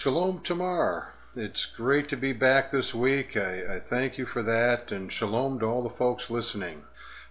Shalom 0.00 0.42
Tamar. 0.44 1.12
It's 1.34 1.64
great 1.64 2.08
to 2.10 2.16
be 2.16 2.32
back 2.32 2.70
this 2.70 2.94
week. 2.94 3.36
I, 3.36 3.78
I, 3.78 3.80
thank 3.80 4.16
you 4.16 4.26
for 4.26 4.44
that, 4.44 4.92
and 4.92 5.12
shalom 5.12 5.58
to 5.58 5.66
all 5.66 5.82
the 5.82 5.90
folks 5.90 6.30
listening. 6.30 6.84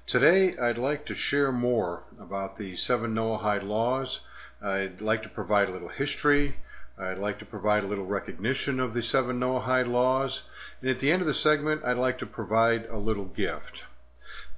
Today, 0.05 0.53
I'd 0.57 0.77
like 0.77 1.05
to 1.05 1.15
share 1.15 1.53
more 1.53 2.03
about 2.19 2.57
the 2.57 2.75
seven 2.75 3.15
Noahide 3.15 3.63
laws. 3.63 4.19
I'd 4.61 4.99
like 4.99 5.23
to 5.23 5.29
provide 5.29 5.69
a 5.69 5.71
little 5.71 5.87
history. 5.87 6.57
I'd 6.99 7.19
like 7.19 7.39
to 7.39 7.45
provide 7.45 7.85
a 7.85 7.87
little 7.87 8.05
recognition 8.05 8.81
of 8.81 8.93
the 8.93 9.01
seven 9.01 9.39
Noahide 9.39 9.87
laws. 9.87 10.41
And 10.81 10.89
at 10.89 10.99
the 10.99 11.09
end 11.09 11.21
of 11.21 11.27
the 11.29 11.33
segment, 11.33 11.85
I'd 11.85 11.95
like 11.95 12.19
to 12.19 12.25
provide 12.25 12.85
a 12.87 12.97
little 12.97 13.27
gift. 13.27 13.83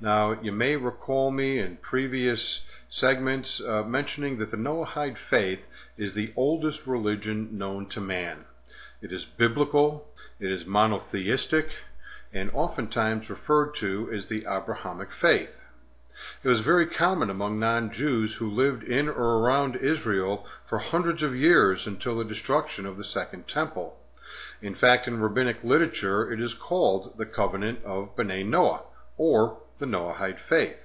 Now, 0.02 0.32
you 0.42 0.52
may 0.52 0.78
recall 0.78 1.30
me 1.30 1.60
in 1.60 1.78
previous 1.78 2.62
segments 2.90 3.62
uh, 3.62 3.84
mentioning 3.84 4.40
that 4.40 4.50
the 4.50 4.58
Noahide 4.58 5.18
faith 5.30 5.60
is 6.00 6.14
the 6.14 6.32
oldest 6.36 6.88
religion 6.88 7.58
known 7.58 7.86
to 7.90 8.00
man. 8.00 8.46
It 9.02 9.12
is 9.12 9.26
biblical, 9.26 10.08
it 10.40 10.50
is 10.50 10.66
monotheistic, 10.66 11.70
and 12.32 12.50
oftentimes 12.52 13.30
referred 13.30 13.76
to 13.76 14.10
as 14.14 14.28
the 14.28 14.46
Abrahamic 14.50 15.10
faith. 15.12 15.60
It 16.44 16.48
was 16.48 16.62
very 16.62 16.88
common 16.88 17.30
among 17.30 17.60
non 17.60 17.92
Jews 17.92 18.36
who 18.36 18.50
lived 18.50 18.84
in 18.84 19.10
or 19.10 19.40
around 19.40 19.76
Israel 19.76 20.46
for 20.68 20.80
hundreds 20.80 21.22
of 21.22 21.36
years 21.36 21.86
until 21.86 22.18
the 22.18 22.24
destruction 22.24 22.86
of 22.86 22.98
the 22.98 23.04
Second 23.04 23.48
Temple. 23.48 23.98
In 24.62 24.76
fact, 24.76 25.08
in 25.08 25.20
rabbinic 25.20 25.64
literature, 25.64 26.32
it 26.32 26.42
is 26.42 26.54
called 26.54 27.18
the 27.18 27.26
Covenant 27.26 27.84
of 27.84 28.16
B'nai 28.16 28.46
Noah, 28.46 28.84
or 29.18 29.60
the 29.80 29.86
Noahide 29.86 30.40
faith. 30.40 30.78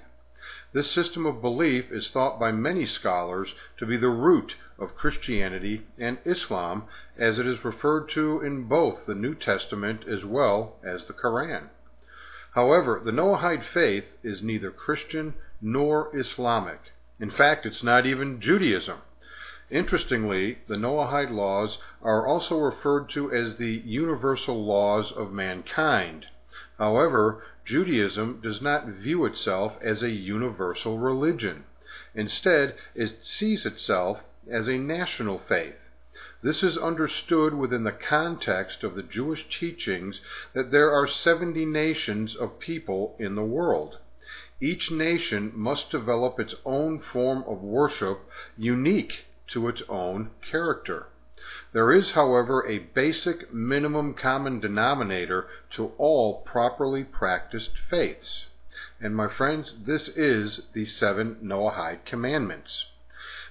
This 0.75 0.91
system 0.91 1.25
of 1.25 1.41
belief 1.41 1.93
is 1.93 2.11
thought 2.11 2.41
by 2.41 2.51
many 2.51 2.85
scholars 2.85 3.55
to 3.77 3.87
be 3.87 3.97
the 3.97 4.09
root 4.09 4.57
of 4.77 4.97
Christianity 4.97 5.87
and 5.99 6.19
Islam, 6.25 6.89
as 7.17 7.39
it 7.39 7.47
is 7.47 7.65
referred 7.65 8.09
to 8.11 8.41
in 8.41 8.65
both 8.65 9.07
the 9.07 9.15
New 9.15 9.37
Testament 9.37 10.05
as 10.09 10.25
well 10.25 10.75
as 10.85 11.07
the 11.07 11.13
Koran. 11.13 11.71
However, 12.55 13.01
the 13.05 13.13
Noahide 13.13 13.63
faith 13.63 14.07
is 14.25 14.43
neither 14.43 14.73
Christian 14.73 15.35
nor 15.63 16.11
Islamic. 16.13 16.81
In 17.21 17.31
fact, 17.31 17.65
it's 17.67 17.85
not 17.85 18.05
even 18.05 18.41
Judaism. 18.41 18.99
Interestingly, 19.71 20.59
the 20.67 20.77
Noahide 20.77 21.31
laws 21.31 21.79
are 22.03 22.27
also 22.27 22.59
referred 22.59 23.11
to 23.11 23.33
as 23.33 23.59
the 23.59 23.81
universal 23.85 24.65
laws 24.65 25.13
of 25.13 25.31
mankind. 25.31 26.27
However, 26.79 27.45
Judaism 27.65 28.41
does 28.43 28.61
not 28.61 28.87
view 28.87 29.25
itself 29.25 29.79
as 29.81 30.03
a 30.03 30.11
universal 30.11 30.99
religion. 30.99 31.65
Instead, 32.15 32.77
it 32.95 33.25
sees 33.25 33.65
itself 33.65 34.23
as 34.51 34.69
a 34.69 34.77
national 34.77 35.39
faith. 35.39 35.77
This 36.43 36.63
is 36.63 36.77
understood 36.77 37.55
within 37.55 37.85
the 37.85 37.93
context 37.93 38.85
of 38.85 38.95
the 38.95 39.03
Jewish 39.03 39.47
teachings 39.59 40.21
that 40.53 40.71
there 40.71 40.93
are 40.93 41.07
70 41.07 41.65
nations 41.65 42.37
of 42.37 42.59
people 42.59 43.17
in 43.19 43.35
the 43.35 43.43
world. 43.43 43.97
Each 44.61 44.91
nation 44.91 45.51
must 45.55 45.91
develop 45.91 46.39
its 46.39 46.55
own 46.67 47.01
form 47.01 47.45
of 47.47 47.63
worship 47.63 48.21
unique 48.59 49.25
to 49.49 49.69
its 49.69 49.83
own 49.89 50.31
character. 50.43 51.07
There 51.73 51.93
is, 51.93 52.13
however, 52.13 52.65
a 52.65 52.79
basic 52.79 53.53
minimum 53.53 54.15
common 54.15 54.61
denominator 54.61 55.49
to 55.73 55.93
all 55.99 56.43
properly 56.43 57.03
practiced 57.03 57.73
faiths. 57.91 58.47
And 59.01 59.17
my 59.17 59.27
friends, 59.27 59.75
this 59.85 60.07
is 60.09 60.63
the 60.73 60.87
seven 60.87 61.39
Noahide 61.43 62.05
commandments. 62.05 62.87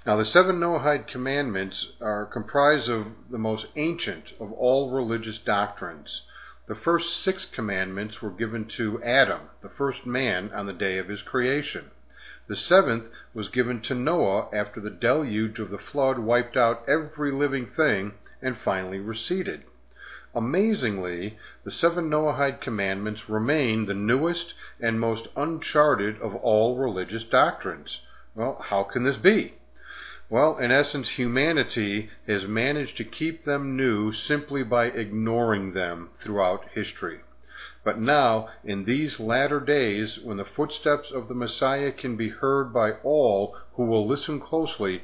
Now, 0.06 0.16
the 0.16 0.26
seven 0.26 0.60
Noahide 0.60 1.08
commandments 1.08 1.88
are 2.00 2.26
comprised 2.26 2.88
of 2.88 3.08
the 3.30 3.38
most 3.38 3.66
ancient 3.76 4.32
of 4.40 4.52
all 4.54 4.92
religious 4.92 5.38
doctrines. 5.38 6.22
The 6.68 6.76
first 6.76 7.22
six 7.22 7.46
commandments 7.46 8.22
were 8.22 8.32
given 8.32 8.66
to 8.70 9.04
Adam, 9.04 9.50
the 9.62 9.70
first 9.70 10.06
man, 10.06 10.52
on 10.54 10.66
the 10.66 10.74
day 10.74 10.98
of 10.98 11.10
his 11.10 11.22
creation. 11.22 11.92
The 12.48 12.56
seventh 12.58 13.06
was 13.34 13.48
given 13.48 13.80
to 13.84 13.96
Noah 13.96 14.50
after 14.52 14.82
the 14.82 14.90
deluge 14.90 15.60
of 15.60 15.70
the 15.70 15.78
flood 15.78 16.20
wiped 16.20 16.58
out 16.58 16.84
every 16.90 17.32
living 17.32 17.68
thing 17.68 18.16
and 18.42 18.58
finally 18.58 19.00
receded. 19.00 19.64
Amazingly, 20.36 21.38
the 21.64 21.72
seven 21.72 22.10
Noahide 22.10 22.60
commandments 22.60 23.30
remain 23.30 23.86
the 23.86 23.94
newest 23.94 24.54
and 24.80 25.00
most 25.00 25.28
uncharted 25.38 26.20
of 26.22 26.36
all 26.36 26.76
religious 26.78 27.24
doctrines. 27.24 28.02
Well, 28.36 28.58
how 28.62 28.84
can 28.84 29.04
this 29.04 29.18
be? 29.18 29.54
Well, 30.30 30.58
in 30.58 30.72
essence, 30.72 31.10
humanity 31.10 32.10
has 32.28 32.48
managed 32.48 32.98
to 32.98 33.04
keep 33.04 33.46
them 33.46 33.78
new 33.78 34.12
simply 34.12 34.64
by 34.64 34.88
ignoring 34.88 35.74
them 35.74 36.10
throughout 36.20 36.68
history. 36.74 37.22
But 37.86 37.98
now, 37.98 38.50
in 38.66 38.84
these 38.84 39.22
latter 39.22 39.62
days, 39.62 40.20
when 40.20 40.36
the 40.36 40.44
footsteps 40.44 41.12
of 41.12 41.30
the 41.30 41.34
Messiah 41.34 41.94
can 41.94 42.18
be 42.18 42.28
heard 42.28 42.74
by 42.74 42.94
all 43.04 43.56
who 43.76 43.86
will 43.86 44.06
listen 44.06 44.42
closely, 44.42 45.04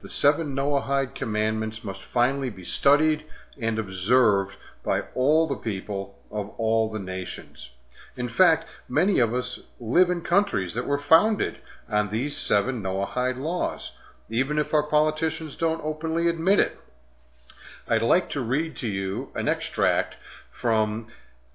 the 0.00 0.08
seven 0.08 0.52
Noahide 0.52 1.14
commandments 1.14 1.84
must 1.84 2.02
finally 2.02 2.50
be 2.50 2.64
studied 2.64 3.24
and 3.60 3.78
observed 3.78 4.56
by 4.82 5.02
all 5.14 5.46
the 5.46 5.54
people 5.54 6.18
of 6.30 6.48
all 6.58 6.90
the 6.90 6.98
nations. 6.98 7.68
In 8.16 8.28
fact, 8.28 8.66
many 8.88 9.20
of 9.20 9.32
us 9.32 9.60
live 9.78 10.10
in 10.10 10.22
countries 10.22 10.74
that 10.74 10.86
were 10.86 10.98
founded 10.98 11.58
on 11.88 12.10
these 12.10 12.36
seven 12.36 12.82
Noahide 12.82 13.38
laws, 13.38 13.92
even 14.28 14.58
if 14.58 14.74
our 14.74 14.82
politicians 14.82 15.54
don't 15.54 15.84
openly 15.84 16.28
admit 16.28 16.58
it. 16.58 16.78
I'd 17.86 18.02
like 18.02 18.28
to 18.30 18.40
read 18.40 18.76
to 18.78 18.88
you 18.88 19.30
an 19.34 19.48
extract 19.48 20.16
from 20.50 21.06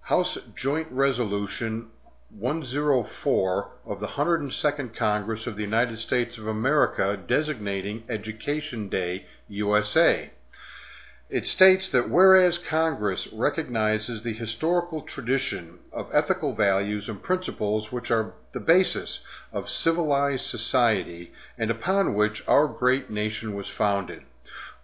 House 0.07 0.37
Joint 0.55 0.87
Resolution 0.89 1.89
104 2.29 3.71
of 3.85 3.99
the 3.99 4.07
102nd 4.07 4.95
Congress 4.95 5.45
of 5.45 5.57
the 5.57 5.63
United 5.63 5.99
States 5.99 6.37
of 6.37 6.47
America 6.47 7.19
designating 7.27 8.05
Education 8.07 8.87
Day 8.87 9.25
USA. 9.49 10.29
It 11.29 11.45
states 11.45 11.89
that 11.89 12.09
whereas 12.09 12.57
Congress 12.57 13.27
recognizes 13.33 14.23
the 14.23 14.31
historical 14.31 15.01
tradition 15.01 15.79
of 15.91 16.07
ethical 16.13 16.53
values 16.55 17.09
and 17.09 17.21
principles 17.21 17.91
which 17.91 18.09
are 18.09 18.33
the 18.53 18.61
basis 18.61 19.19
of 19.51 19.69
civilized 19.69 20.45
society 20.45 21.33
and 21.57 21.69
upon 21.69 22.13
which 22.13 22.45
our 22.47 22.69
great 22.69 23.09
nation 23.09 23.53
was 23.55 23.67
founded, 23.67 24.23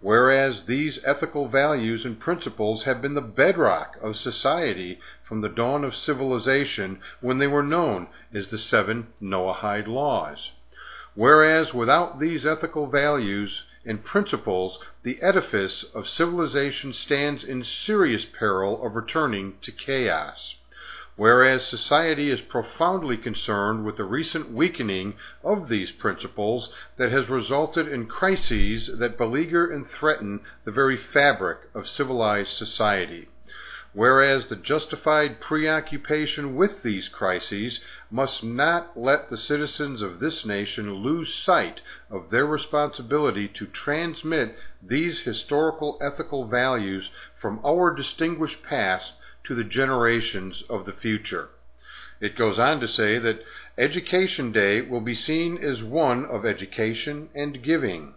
whereas 0.00 0.64
these 0.64 0.98
ethical 1.04 1.46
values 1.48 2.04
and 2.04 2.18
principles 2.18 2.84
have 2.84 3.00
been 3.00 3.14
the 3.14 3.20
bedrock 3.20 3.96
of 4.02 4.16
society 4.16 4.98
from 5.22 5.40
the 5.40 5.48
dawn 5.48 5.84
of 5.84 5.94
civilization 5.94 7.00
when 7.20 7.38
they 7.38 7.46
were 7.46 7.62
known 7.62 8.06
as 8.32 8.48
the 8.48 8.58
seven 8.58 9.06
Noahide 9.20 9.86
laws. 9.86 10.50
Whereas 11.14 11.72
without 11.72 12.18
these 12.18 12.44
ethical 12.44 12.88
values 12.88 13.62
and 13.84 14.04
principles, 14.04 14.78
the 15.02 15.22
edifice 15.22 15.84
of 15.94 16.08
civilization 16.08 16.92
stands 16.92 17.44
in 17.44 17.62
serious 17.62 18.24
peril 18.24 18.84
of 18.84 18.96
returning 18.96 19.56
to 19.62 19.70
chaos 19.70 20.56
whereas 21.16 21.64
society 21.64 22.28
is 22.30 22.40
profoundly 22.40 23.16
concerned 23.16 23.84
with 23.84 23.96
the 23.96 24.04
recent 24.04 24.50
weakening 24.50 25.14
of 25.44 25.68
these 25.68 25.92
principles 25.92 26.70
that 26.96 27.12
has 27.12 27.28
resulted 27.28 27.86
in 27.86 28.04
crises 28.06 28.90
that 28.98 29.16
beleaguer 29.16 29.70
and 29.70 29.88
threaten 29.88 30.40
the 30.64 30.72
very 30.72 30.96
fabric 30.96 31.58
of 31.72 31.88
civilized 31.88 32.50
society. 32.50 33.28
Whereas 33.92 34.48
the 34.48 34.56
justified 34.56 35.40
preoccupation 35.40 36.56
with 36.56 36.82
these 36.82 37.08
crises 37.08 37.78
must 38.10 38.42
not 38.42 38.98
let 38.98 39.30
the 39.30 39.36
citizens 39.36 40.02
of 40.02 40.18
this 40.18 40.44
nation 40.44 40.94
lose 40.94 41.32
sight 41.32 41.80
of 42.10 42.30
their 42.30 42.44
responsibility 42.44 43.46
to 43.46 43.66
transmit 43.66 44.58
these 44.82 45.20
historical 45.20 45.96
ethical 46.02 46.44
values 46.48 47.08
from 47.40 47.60
our 47.64 47.94
distinguished 47.94 48.64
past 48.64 49.12
to 49.44 49.54
the 49.54 49.64
generations 49.64 50.64
of 50.68 50.86
the 50.86 50.92
future. 50.92 51.50
It 52.20 52.36
goes 52.36 52.58
on 52.58 52.80
to 52.80 52.88
say 52.88 53.18
that 53.18 53.44
Education 53.76 54.52
Day 54.52 54.80
will 54.80 55.00
be 55.00 55.14
seen 55.14 55.58
as 55.62 55.82
one 55.82 56.24
of 56.24 56.46
education 56.46 57.28
and 57.34 57.62
giving, 57.62 58.14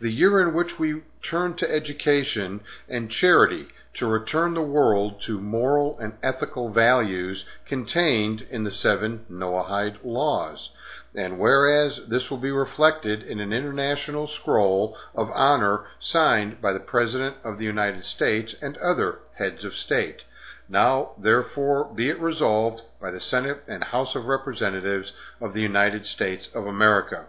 the 0.00 0.10
year 0.10 0.40
in 0.40 0.52
which 0.52 0.78
we 0.78 1.02
turn 1.22 1.54
to 1.54 1.70
education 1.70 2.60
and 2.88 3.10
charity 3.10 3.68
to 3.94 4.06
return 4.06 4.52
the 4.52 4.60
world 4.60 5.22
to 5.22 5.40
moral 5.40 5.98
and 5.98 6.12
ethical 6.22 6.68
values 6.70 7.46
contained 7.64 8.46
in 8.50 8.64
the 8.64 8.70
seven 8.70 9.24
Noahide 9.30 10.04
laws. 10.04 10.70
And 11.14 11.38
whereas 11.38 12.00
this 12.08 12.30
will 12.30 12.36
be 12.36 12.50
reflected 12.50 13.22
in 13.22 13.40
an 13.40 13.52
international 13.52 14.26
scroll 14.26 14.98
of 15.14 15.30
honor 15.30 15.86
signed 15.98 16.60
by 16.60 16.74
the 16.74 16.80
President 16.80 17.36
of 17.42 17.58
the 17.58 17.64
United 17.64 18.04
States 18.04 18.54
and 18.60 18.76
other 18.76 19.20
heads 19.36 19.64
of 19.64 19.74
state. 19.74 20.22
Now, 20.68 21.12
therefore, 21.18 21.84
be 21.84 22.08
it 22.10 22.20
resolved 22.20 22.82
by 23.00 23.10
the 23.10 23.20
Senate 23.20 23.62
and 23.68 23.84
House 23.84 24.14
of 24.14 24.24
Representatives 24.24 25.12
of 25.40 25.54
the 25.54 25.60
United 25.60 26.06
States 26.06 26.48
of 26.54 26.66
America. 26.66 27.26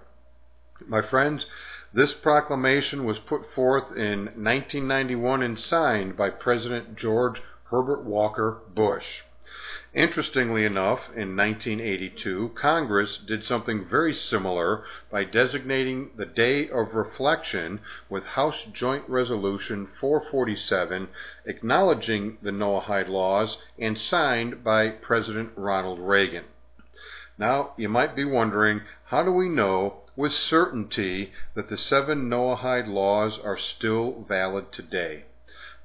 My 0.87 1.01
friends, 1.01 1.45
This 1.93 2.13
proclamation 2.13 3.05
was 3.05 3.19
put 3.19 3.51
forth 3.53 3.95
in 3.95 4.25
1991 4.25 5.41
and 5.41 5.59
signed 5.59 6.17
by 6.17 6.29
President 6.29 6.95
George 6.95 7.41
Herbert 7.71 8.03
Walker 8.03 8.59
Bush. 8.73 9.23
Interestingly 9.97 10.63
enough, 10.63 11.09
in 11.15 11.35
1982, 11.35 12.51
Congress 12.53 13.17
did 13.17 13.43
something 13.43 13.83
very 13.83 14.13
similar 14.13 14.83
by 15.09 15.23
designating 15.23 16.11
the 16.15 16.27
Day 16.27 16.69
of 16.69 16.93
Reflection 16.93 17.79
with 18.07 18.23
House 18.23 18.61
Joint 18.71 19.09
Resolution 19.09 19.87
447 19.99 21.07
acknowledging 21.45 22.37
the 22.43 22.51
Noahide 22.51 23.09
laws 23.09 23.57
and 23.79 23.99
signed 23.99 24.63
by 24.63 24.89
President 24.89 25.49
Ronald 25.55 25.97
Reagan. 25.97 26.45
Now, 27.39 27.73
you 27.75 27.89
might 27.89 28.15
be 28.15 28.23
wondering, 28.23 28.83
how 29.05 29.23
do 29.23 29.31
we 29.31 29.49
know 29.49 30.03
with 30.15 30.31
certainty 30.31 31.33
that 31.55 31.69
the 31.69 31.77
seven 31.77 32.29
Noahide 32.29 32.87
laws 32.87 33.39
are 33.43 33.57
still 33.57 34.23
valid 34.29 34.71
today? 34.71 35.23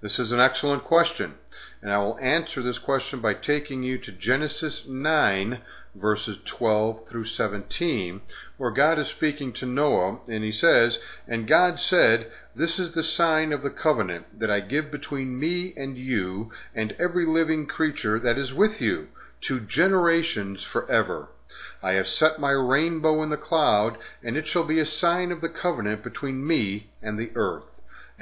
This 0.02 0.18
is 0.18 0.32
an 0.32 0.40
excellent 0.40 0.84
question, 0.84 1.36
and 1.82 1.90
I 1.90 1.98
will 1.98 2.16
answer 2.20 2.62
this 2.62 2.78
question 2.78 3.20
by 3.20 3.34
taking 3.34 3.82
you 3.82 3.98
to 3.98 4.12
Genesis 4.12 4.84
9, 4.86 5.60
verses 5.96 6.38
12 6.44 7.08
through 7.08 7.24
17, 7.24 8.20
where 8.56 8.70
God 8.70 9.00
is 9.00 9.08
speaking 9.08 9.52
to 9.54 9.66
Noah, 9.66 10.20
and 10.28 10.44
he 10.44 10.52
says, 10.52 11.00
And 11.26 11.48
God 11.48 11.80
said, 11.80 12.30
This 12.54 12.78
is 12.78 12.92
the 12.92 13.02
sign 13.02 13.52
of 13.52 13.62
the 13.62 13.70
covenant 13.70 14.38
that 14.38 14.48
I 14.48 14.60
give 14.60 14.92
between 14.92 15.40
me 15.40 15.74
and 15.76 15.98
you 15.98 16.52
and 16.72 16.94
every 17.00 17.26
living 17.26 17.66
creature 17.66 18.20
that 18.20 18.38
is 18.38 18.54
with 18.54 18.80
you, 18.80 19.08
to 19.40 19.58
generations 19.58 20.62
forever. 20.62 21.30
I 21.82 21.94
have 21.94 22.06
set 22.06 22.38
my 22.38 22.52
rainbow 22.52 23.24
in 23.24 23.30
the 23.30 23.36
cloud, 23.36 23.98
and 24.22 24.36
it 24.36 24.46
shall 24.46 24.64
be 24.64 24.78
a 24.78 24.86
sign 24.86 25.32
of 25.32 25.40
the 25.40 25.48
covenant 25.48 26.04
between 26.04 26.46
me 26.46 26.92
and 27.02 27.18
the 27.18 27.32
earth. 27.34 27.64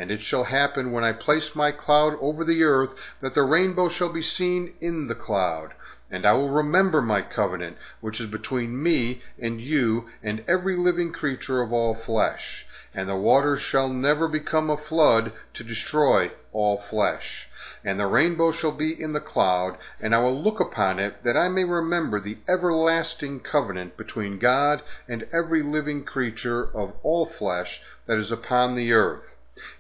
And 0.01 0.11
it 0.11 0.23
shall 0.23 0.45
happen 0.45 0.93
when 0.93 1.05
I 1.05 1.13
place 1.13 1.55
my 1.55 1.73
cloud 1.73 2.17
over 2.23 2.43
the 2.43 2.63
earth 2.63 2.95
that 3.21 3.35
the 3.35 3.43
rainbow 3.43 3.91
shall 3.91 4.09
be 4.09 4.23
seen 4.23 4.73
in 4.81 5.09
the 5.09 5.15
cloud. 5.15 5.75
And 6.11 6.25
I 6.25 6.33
will 6.33 6.49
remember 6.49 7.03
my 7.03 7.21
covenant, 7.21 7.77
which 8.01 8.19
is 8.19 8.31
between 8.31 8.83
me 8.83 9.23
and 9.39 9.61
you 9.61 10.09
and 10.23 10.43
every 10.49 10.75
living 10.75 11.13
creature 11.13 11.61
of 11.61 11.71
all 11.71 11.95
flesh. 11.95 12.65
And 12.95 13.11
the 13.11 13.15
waters 13.15 13.61
shall 13.61 13.91
never 13.91 14.27
become 14.27 14.71
a 14.71 14.79
flood 14.79 15.35
to 15.53 15.63
destroy 15.63 16.31
all 16.51 16.79
flesh 16.79 17.51
and 17.85 18.01
the 18.01 18.07
rainbow 18.07 18.53
shall 18.53 18.73
be 18.73 18.99
in 18.99 19.13
the 19.13 19.21
cloud, 19.21 19.77
and 20.01 20.15
I 20.15 20.21
will 20.21 20.43
look 20.43 20.61
upon 20.61 20.99
it, 20.99 21.23
that 21.25 21.37
I 21.37 21.51
may 21.51 21.65
remember 21.65 22.19
the 22.19 22.39
everlasting 22.49 23.41
covenant 23.41 23.99
between 23.99 24.39
God 24.39 24.83
and 25.07 25.27
every 25.31 25.63
living 25.63 26.05
creature 26.05 26.63
of 26.75 26.95
all 27.03 27.27
flesh 27.27 27.83
that 28.07 28.19
is 28.19 28.33
upon 28.33 28.77
the 28.77 28.93
earth. 28.93 29.25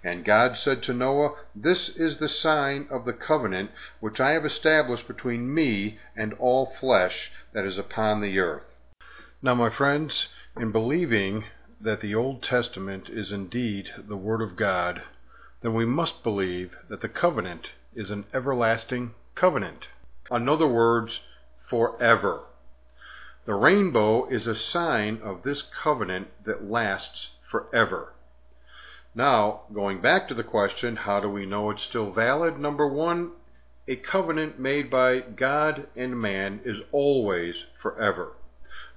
And 0.04 0.24
God 0.24 0.56
said 0.56 0.82
to 0.82 0.92
Noah, 0.92 1.36
This 1.54 1.88
is 1.88 2.18
the 2.18 2.28
sign 2.28 2.86
of 2.90 3.04
the 3.04 3.12
covenant 3.12 3.70
which 4.00 4.20
I 4.20 4.32
have 4.32 4.44
established 4.44 5.08
between 5.08 5.54
me 5.54 5.98
and 6.14 6.34
all 6.34 6.66
flesh 6.66 7.32
that 7.52 7.64
is 7.64 7.78
upon 7.78 8.20
the 8.20 8.38
earth. 8.38 8.66
Now, 9.42 9.54
my 9.54 9.70
friends, 9.70 10.28
in 10.56 10.70
believing 10.70 11.44
that 11.80 12.02
the 12.02 12.14
Old 12.14 12.42
Testament 12.42 13.08
is 13.08 13.32
indeed 13.32 13.90
the 13.96 14.16
Word 14.16 14.42
of 14.42 14.56
God, 14.56 15.02
then 15.62 15.72
we 15.72 15.86
must 15.86 16.22
believe 16.22 16.76
that 16.88 17.00
the 17.00 17.08
covenant 17.08 17.70
is 17.94 18.10
an 18.10 18.26
everlasting 18.34 19.14
covenant. 19.34 19.88
In 20.30 20.48
other 20.48 20.66
words, 20.66 21.20
forever. 21.66 22.42
The 23.46 23.54
rainbow 23.54 24.26
is 24.28 24.46
a 24.46 24.54
sign 24.54 25.20
of 25.22 25.42
this 25.42 25.62
covenant 25.62 26.28
that 26.44 26.70
lasts 26.70 27.30
forever. 27.50 28.12
Now, 29.14 29.62
going 29.72 30.00
back 30.00 30.28
to 30.28 30.34
the 30.34 30.44
question, 30.44 30.96
how 30.96 31.20
do 31.20 31.28
we 31.28 31.44
know 31.44 31.70
it's 31.70 31.82
still 31.82 32.12
valid? 32.12 32.58
Number 32.58 32.86
one, 32.86 33.32
a 33.88 33.96
covenant 33.96 34.58
made 34.58 34.88
by 34.88 35.20
God 35.20 35.88
and 35.96 36.20
man 36.20 36.60
is 36.64 36.78
always 36.92 37.56
forever. 37.82 38.34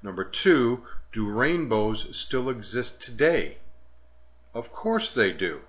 Number 0.03 0.23
two, 0.23 0.83
do 1.11 1.29
rainbows 1.29 2.05
still 2.11 2.49
exist 2.49 3.01
today? 3.01 3.57
Of 4.53 4.71
course 4.71 5.11
they 5.11 5.31
do. 5.31 5.61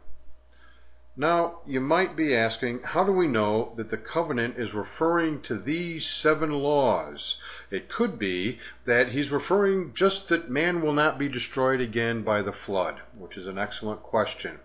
Now, 1.16 1.60
you 1.64 1.80
might 1.80 2.16
be 2.16 2.34
asking, 2.34 2.82
how 2.82 3.04
do 3.04 3.12
we 3.12 3.28
know 3.28 3.72
that 3.76 3.88
the 3.88 3.96
covenant 3.96 4.58
is 4.58 4.74
referring 4.74 5.42
to 5.42 5.56
these 5.56 6.08
seven 6.08 6.50
laws? 6.50 7.36
It 7.70 7.88
could 7.88 8.18
be 8.18 8.58
that 8.84 9.10
he's 9.10 9.30
referring 9.30 9.94
just 9.94 10.28
that 10.28 10.50
man 10.50 10.82
will 10.82 10.92
not 10.92 11.16
be 11.16 11.28
destroyed 11.28 11.80
again 11.80 12.22
by 12.22 12.42
the 12.42 12.52
flood, 12.52 13.00
which 13.16 13.36
is 13.36 13.46
an 13.46 13.58
excellent 13.58 14.02
question. 14.02 14.58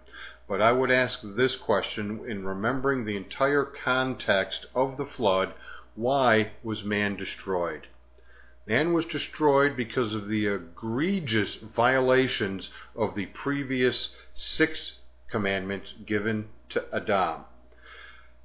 But 0.48 0.60
I 0.60 0.72
would 0.72 0.90
ask 0.90 1.20
this 1.24 1.56
question 1.56 2.26
in 2.28 2.44
remembering 2.44 3.06
the 3.06 3.16
entire 3.16 3.66
context 3.66 4.66
of 4.74 4.98
the 4.98 5.06
flood 5.06 5.54
why 5.94 6.54
was 6.64 6.84
man 6.84 7.16
destroyed? 7.16 7.86
Man 8.66 8.94
was 8.94 9.06
destroyed 9.06 9.78
because 9.78 10.16
of 10.16 10.28
the 10.28 10.48
egregious 10.48 11.58
violations 11.58 12.72
of 12.96 13.14
the 13.14 13.28
previous 13.28 14.10
six 14.34 14.96
commandments 15.30 15.94
given 16.06 16.50
to 16.70 16.84
Adam. 16.94 17.46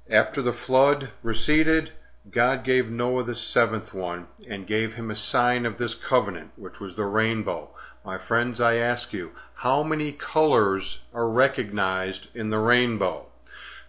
After 0.09 0.41
the 0.41 0.53
flood 0.53 1.11
receded, 1.23 1.91
God 2.31 2.63
gave 2.63 2.89
Noah 2.89 3.23
the 3.23 3.35
seventh 3.35 3.93
one 3.93 4.27
and 4.49 4.67
gave 4.67 4.93
him 4.93 5.11
a 5.11 5.15
sign 5.15 5.65
of 5.65 5.77
this 5.77 5.93
covenant, 5.93 6.51
which 6.55 6.79
was 6.79 6.95
the 6.95 7.05
rainbow. 7.05 7.69
My 8.03 8.17
friends, 8.17 8.59
I 8.61 8.75
ask 8.75 9.13
you, 9.13 9.31
how 9.55 9.83
many 9.83 10.11
colors 10.11 10.99
are 11.13 11.29
recognized 11.29 12.27
in 12.33 12.49
the 12.49 12.59
rainbow? 12.59 13.27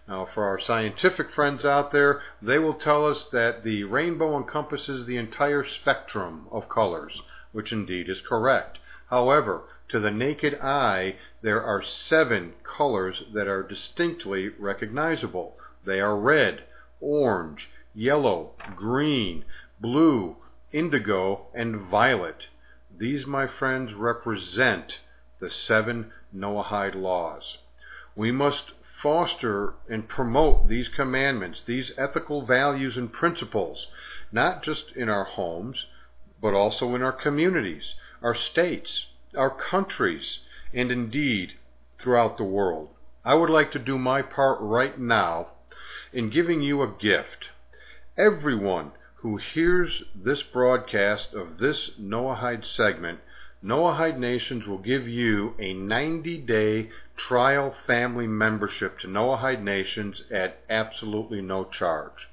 Now, 0.07 0.25
for 0.25 0.45
our 0.45 0.59
scientific 0.59 1.31
friends 1.31 1.65
out 1.65 1.91
there, 1.91 2.21
they 2.41 2.57
will 2.59 2.73
tell 2.73 3.05
us 3.05 3.25
that 3.31 3.63
the 3.63 3.83
rainbow 3.83 4.37
encompasses 4.37 5.05
the 5.05 5.17
entire 5.17 5.65
spectrum 5.65 6.47
of 6.51 6.69
colors, 6.69 7.21
which 7.51 7.71
indeed 7.71 8.09
is 8.09 8.21
correct. 8.21 8.79
However, 9.09 9.63
to 9.89 9.99
the 9.99 10.11
naked 10.11 10.59
eye, 10.61 11.15
there 11.41 11.63
are 11.63 11.81
seven 11.81 12.53
colors 12.63 13.23
that 13.33 13.47
are 13.47 13.63
distinctly 13.63 14.49
recognizable. 14.49 15.57
They 15.85 16.01
are 16.01 16.17
red, 16.17 16.63
orange, 16.99 17.69
yellow, 17.93 18.51
green, 18.75 19.45
blue, 19.79 20.35
indigo, 20.71 21.47
and 21.53 21.77
violet. 21.77 22.47
These, 22.97 23.25
my 23.25 23.47
friends, 23.47 23.93
represent 23.93 24.99
the 25.39 25.49
seven 25.49 26.11
Noahide 26.35 26.95
laws. 26.95 27.57
We 28.15 28.31
must 28.31 28.71
foster 29.01 29.75
and 29.87 30.09
promote 30.09 30.67
these 30.67 30.89
commandments, 30.89 31.63
these 31.65 31.91
ethical 31.97 32.41
values 32.41 32.97
and 32.97 33.13
principles, 33.13 33.87
not 34.31 34.63
just 34.63 34.91
in 34.95 35.07
our 35.07 35.23
homes, 35.23 35.85
but 36.41 36.53
also 36.53 36.95
in 36.95 37.01
our 37.03 37.11
communities, 37.11 37.95
our 38.21 38.35
states, 38.35 39.05
our 39.35 39.49
countries, 39.49 40.39
and 40.73 40.91
indeed 40.91 41.53
throughout 41.99 42.37
the 42.37 42.43
world. 42.43 42.89
I 43.25 43.35
would 43.35 43.49
like 43.49 43.71
to 43.71 43.79
do 43.79 43.97
my 43.97 44.21
part 44.21 44.59
right 44.61 44.97
now 44.97 45.49
in 46.13 46.29
giving 46.29 46.61
you 46.61 46.81
a 46.81 46.87
gift. 46.87 47.49
Everyone 48.17 48.91
who 49.15 49.37
hears 49.37 50.03
this 50.15 50.43
broadcast 50.43 51.33
of 51.33 51.57
this 51.57 51.91
Noahide 51.99 52.63
segment, 52.63 53.19
Noahide 53.63 54.17
Nations 54.17 54.65
will 54.65 54.77
give 54.77 55.07
you 55.07 55.55
a 55.59 55.73
90 55.73 56.37
day 56.37 56.89
trial 57.15 57.75
family 57.85 58.27
membership 58.27 58.99
to 58.99 59.07
Noahide 59.07 59.63
Nations 59.63 60.21
at 60.31 60.59
absolutely 60.69 61.41
no 61.41 61.65
charge. 61.65 62.29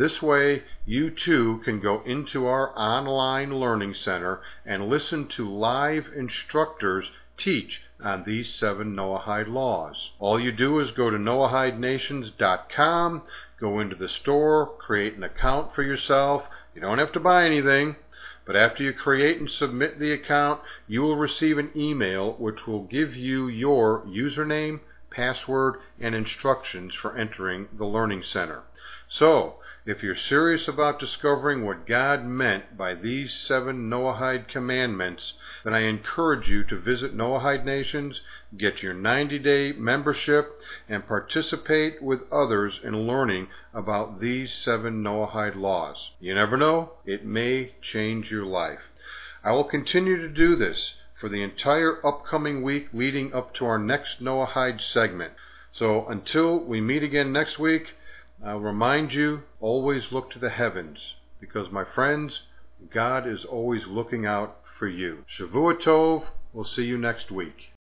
This 0.00 0.22
way, 0.22 0.62
you 0.86 1.10
too 1.10 1.60
can 1.62 1.78
go 1.78 2.00
into 2.06 2.46
our 2.46 2.72
online 2.74 3.54
learning 3.54 3.92
center 3.92 4.40
and 4.64 4.88
listen 4.88 5.28
to 5.36 5.46
live 5.46 6.06
instructors 6.16 7.10
teach 7.36 7.82
on 8.02 8.24
these 8.24 8.48
seven 8.48 8.96
Noahide 8.96 9.48
laws. 9.48 10.12
All 10.18 10.40
you 10.40 10.52
do 10.52 10.80
is 10.80 10.90
go 10.92 11.10
to 11.10 11.18
noahidenations.com, 11.18 13.22
go 13.60 13.78
into 13.78 13.94
the 13.94 14.08
store, 14.08 14.70
create 14.78 15.16
an 15.16 15.22
account 15.22 15.74
for 15.74 15.82
yourself. 15.82 16.48
You 16.74 16.80
don't 16.80 16.96
have 16.96 17.12
to 17.12 17.20
buy 17.20 17.44
anything, 17.44 17.96
but 18.46 18.56
after 18.56 18.82
you 18.82 18.94
create 18.94 19.38
and 19.38 19.50
submit 19.50 19.98
the 19.98 20.12
account, 20.12 20.62
you 20.88 21.02
will 21.02 21.18
receive 21.18 21.58
an 21.58 21.72
email 21.76 22.36
which 22.38 22.66
will 22.66 22.84
give 22.84 23.14
you 23.14 23.48
your 23.48 24.00
username, 24.06 24.80
password, 25.10 25.74
and 26.00 26.14
instructions 26.14 26.94
for 26.94 27.18
entering 27.18 27.68
the 27.76 27.84
Learning 27.84 28.22
Center. 28.22 28.62
So, 29.10 29.56
if 29.86 30.02
you're 30.02 30.14
serious 30.14 30.68
about 30.68 31.00
discovering 31.00 31.64
what 31.64 31.86
God 31.86 32.26
meant 32.26 32.76
by 32.76 32.92
these 32.92 33.32
seven 33.32 33.88
Noahide 33.88 34.46
commandments, 34.46 35.32
then 35.64 35.72
I 35.72 35.80
encourage 35.80 36.48
you 36.48 36.64
to 36.64 36.78
visit 36.78 37.16
Noahide 37.16 37.64
Nations, 37.64 38.20
get 38.56 38.82
your 38.82 38.92
90 38.92 39.38
day 39.38 39.72
membership, 39.72 40.60
and 40.86 41.08
participate 41.08 42.02
with 42.02 42.30
others 42.30 42.78
in 42.84 43.06
learning 43.06 43.48
about 43.72 44.20
these 44.20 44.52
seven 44.52 45.02
Noahide 45.02 45.56
laws. 45.56 46.10
You 46.20 46.34
never 46.34 46.58
know, 46.58 46.92
it 47.06 47.24
may 47.24 47.74
change 47.80 48.30
your 48.30 48.44
life. 48.44 48.80
I 49.42 49.52
will 49.52 49.64
continue 49.64 50.18
to 50.18 50.28
do 50.28 50.56
this 50.56 50.94
for 51.18 51.30
the 51.30 51.42
entire 51.42 52.04
upcoming 52.06 52.62
week 52.62 52.88
leading 52.92 53.32
up 53.32 53.54
to 53.54 53.64
our 53.64 53.78
next 53.78 54.22
Noahide 54.22 54.82
segment. 54.82 55.32
So 55.72 56.06
until 56.06 56.62
we 56.62 56.80
meet 56.82 57.02
again 57.02 57.32
next 57.32 57.58
week, 57.58 57.94
I'll 58.42 58.60
remind 58.60 59.12
you 59.12 59.42
always 59.60 60.12
look 60.12 60.30
to 60.30 60.38
the 60.38 60.50
heavens 60.50 61.14
because, 61.40 61.70
my 61.70 61.84
friends, 61.84 62.40
God 62.90 63.26
is 63.26 63.44
always 63.44 63.86
looking 63.86 64.24
out 64.24 64.60
for 64.78 64.88
you. 64.88 65.24
Shavua 65.28 65.74
Tov. 65.74 66.24
We'll 66.52 66.64
see 66.64 66.84
you 66.84 66.96
next 66.96 67.30
week. 67.30 67.72